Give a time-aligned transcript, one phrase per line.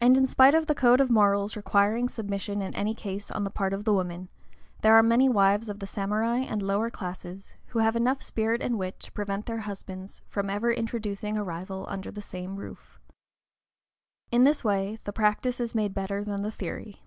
[0.00, 3.50] And in spite of the code of morals requiring submission in any case on the
[3.50, 4.28] part of the woman,
[4.82, 8.78] there are many wives of the samurai and lower classes who have enough spirit and
[8.78, 13.00] wit to prevent their husbands from ever introducing a rival under the same roof.
[14.30, 17.02] In this way the practice is made better than the theory.